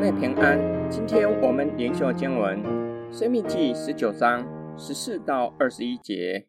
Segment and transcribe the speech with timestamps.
[0.00, 0.58] 妹平安。
[0.90, 2.58] 今天我们灵修经文
[3.12, 4.48] 《生命记》十九章
[4.78, 6.46] 十四到二十一节，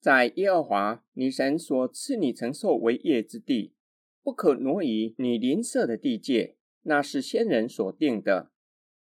[0.00, 3.74] 在耶和华你神所赐你承受为业之地，
[4.22, 8.52] 不可挪移你邻舍的地界，那是先人所定的。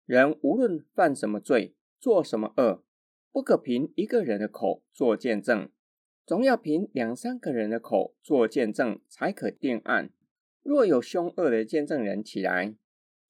[0.07, 2.85] 人无论犯什么罪，做什么恶，
[3.33, 5.69] 不可凭一个人的口做见证，
[6.25, 10.11] 总要凭两三个人的口做见证，才可定案。
[10.63, 12.77] 若有凶恶的见证人起来，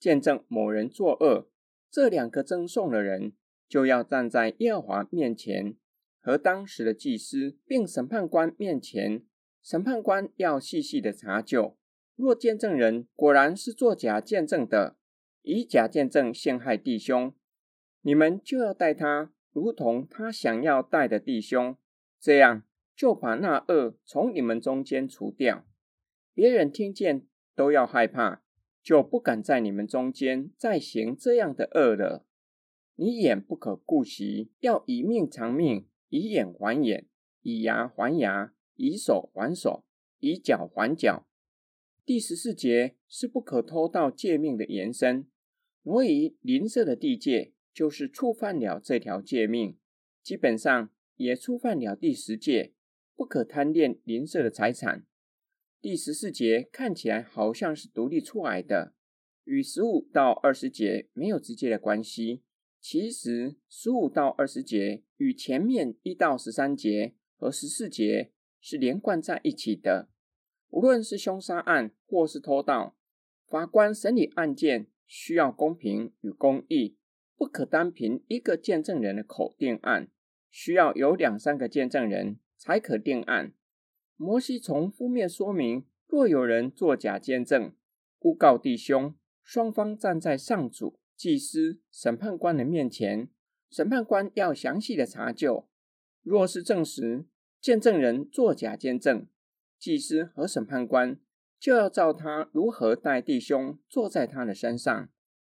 [0.04, 1.48] 见证某人作恶，
[1.90, 3.32] 这两个赠送的人
[3.66, 5.76] 就要站在耶和华面前
[6.20, 9.24] 和当时的祭司并审判官面前，
[9.62, 11.78] 审判官要细细的查究。
[12.16, 14.98] 若见证人果然是作假见证的，
[15.40, 17.32] 以假见证陷害弟兄，
[18.02, 21.78] 你们就要待他如同他想要待的弟兄，
[22.20, 22.62] 这样
[22.94, 25.66] 就把那恶从你们中间除掉。
[26.34, 28.42] 别人听见都要害怕，
[28.84, 32.26] 就不敢在你们中间再行这样的恶了。
[32.96, 37.08] 你眼不可顾惜，要以命偿命，以眼还眼，
[37.40, 39.84] 以牙还牙，以手还手，
[40.20, 41.26] 以脚还脚。
[42.04, 45.26] 第十四节是不可偷盗诫命的延伸，
[45.84, 49.78] 挪移邻舍的地界，就是触犯了这条诫命，
[50.22, 52.74] 基本上也触犯了第十戒，
[53.16, 55.06] 不可贪恋邻舍的财产。
[55.84, 58.94] 第十四节看起来好像是独立出来的，
[59.44, 62.42] 与十五到二十节没有直接的关系。
[62.80, 70.08] 其实十五到二十节与前面一到十三节和十四节是连贯在一起的。
[70.70, 72.96] 无论是凶杀案或是偷盗，
[73.46, 76.96] 法官审理案件需要公平与公义，
[77.36, 80.08] 不可单凭一个见证人的口定案，
[80.50, 83.52] 需要有两三个见证人才可定案。
[84.16, 87.72] 摩西从负面说明，若有人作假见证，
[88.20, 93.28] 诬告弟兄，双方站在上主、祭司、审判官的面前，
[93.68, 95.68] 审判官要详细的查究。
[96.22, 97.26] 若是证实
[97.60, 99.26] 见证人作假见证，
[99.78, 101.18] 祭司和审判官
[101.58, 105.08] 就要照他如何带弟兄，坐在他的身上。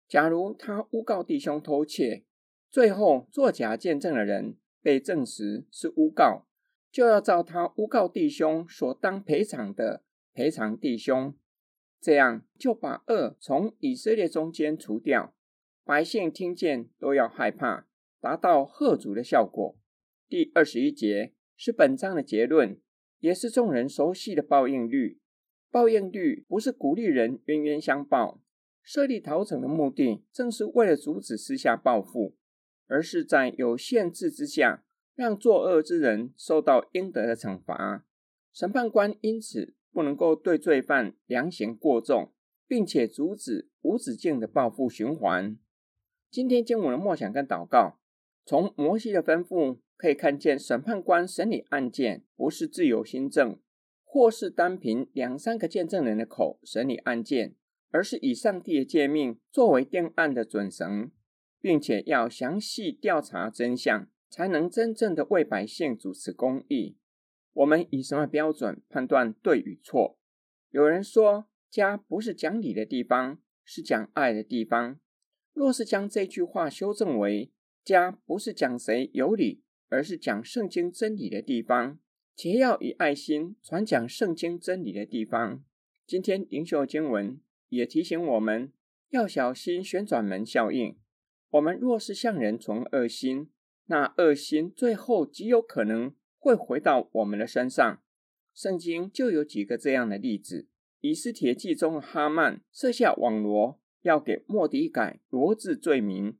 [0.07, 2.25] 假如他诬告弟兄偷窃，
[2.71, 6.46] 最后作假见证的人被证实是诬告。
[6.91, 10.03] 就要照他诬告弟兄所当赔偿的
[10.33, 11.35] 赔偿弟兄，
[11.99, 15.35] 这样就把恶从以色列中间除掉，
[15.83, 17.87] 百姓听见都要害怕，
[18.19, 19.77] 达到吓阻的效果。
[20.27, 22.79] 第二十一节是本章的结论，
[23.19, 25.19] 也是众人熟悉的报应律。
[25.69, 28.41] 报应律不是鼓励人冤冤相报，
[28.81, 32.35] 设立逃惩的目的正是为了阻止私下报复，
[32.87, 34.83] 而是在有限制之下。
[35.17, 38.05] 让作恶之人受到应得的惩罚，
[38.53, 42.31] 审判官因此不能够对罪犯量刑过重，
[42.67, 45.57] 并且阻止无止境的报复循环。
[46.29, 47.97] 今天经文的默想跟祷告，
[48.45, 53.59] 从摩西的吩咐可以看见，审判官审理案件不是自由心证，
[54.03, 57.55] 或是单凭两三个见证人的口审理案件，
[57.89, 61.09] 而是以上帝的诫命作为定案的准绳，
[61.59, 64.07] 并且要详细调查真相。
[64.29, 66.97] 才能真正的为百姓主持公义。
[67.53, 70.17] 我们以什么标准判断对与错？
[70.69, 74.99] 有人说，家不是讲理的地方，是讲爱的地方。
[75.53, 77.51] 若是将这句话修正为，
[77.83, 81.97] 家不是讲谁有理，而是讲圣经真理的地方，
[82.35, 85.63] 且要以爱心传讲圣经真理的地方。
[86.05, 88.71] 今天灵修经文也提醒我们
[89.09, 90.95] 要小心旋转门效应。
[91.49, 93.49] 我们若是向人存恶心，
[93.87, 98.01] 那恶行最后极有可能会回到我们的身上。
[98.53, 100.67] 圣经就有几个这样的例子：
[100.99, 106.37] 以斯帖记中哈曼设下网罗，要给莫迪改罗治罪名，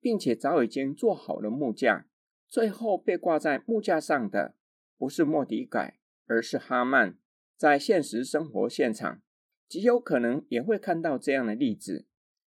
[0.00, 2.06] 并且早已经做好了木架，
[2.48, 4.56] 最后被挂在木架上的
[4.98, 7.16] 不是莫迪改，而是哈曼。
[7.56, 9.22] 在现实生活现场，
[9.68, 12.06] 极有可能也会看到这样的例子：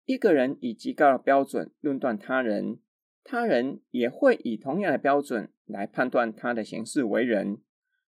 [0.05, 2.79] 一个人以极高的标准论断他人。
[3.25, 7.59] 他人也会以同样的标准来判断他的行事为人，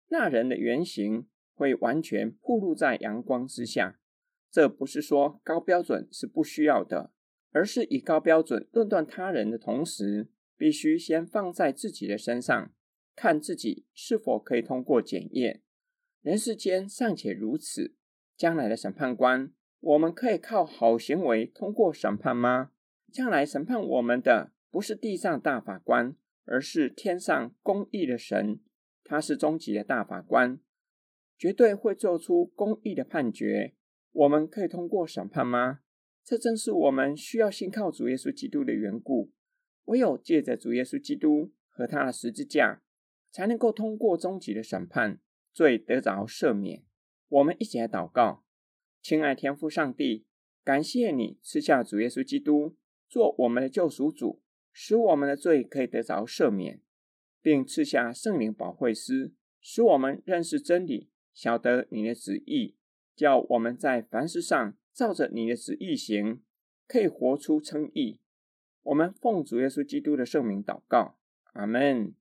[0.09, 3.99] 那人的原型会完全暴露在阳光之下。
[4.51, 7.13] 这不是说高标准是不需要的，
[7.51, 12.73] 而是以高标准论断他人的同时，必须先放在自己的身上，
[13.17, 15.63] 看自己是否可以通过检验。
[16.23, 17.95] 人世间尚且如此，
[18.37, 22.71] 将来的审判官，我们可以靠好行为通过审判吗？
[23.13, 26.17] 将来审判我们的，不是地上大法官，
[26.47, 28.59] 而是天上公义的神。
[29.05, 30.59] 他是终极的大法官，
[31.39, 33.77] 绝对会做出公义的判决。
[34.11, 35.79] 我们可以通过审判吗？
[36.25, 39.31] 这正是我们需要信靠主耶稣基督的缘故。
[39.85, 42.83] 唯有借着主耶稣基督和他的十字架，
[43.31, 45.21] 才能够通过终极的审判，
[45.53, 46.83] 罪得着赦免。
[47.29, 48.43] 我们一起来祷告：
[49.01, 50.27] 亲爱天父上帝，
[50.65, 52.75] 感谢你赐下主耶稣基督
[53.07, 54.41] 做我们的救赎主，
[54.77, 56.81] 使我们的罪可以得着赦免，
[57.41, 62.75] 并赐下圣灵保惠师，使我们认识真理，晓得你的旨意，
[63.15, 66.43] 叫我们在凡事上照着你的旨意行，
[66.89, 68.19] 可以活出称义。
[68.83, 71.17] 我们奉主耶稣基督的圣名祷告，
[71.53, 72.13] 阿门。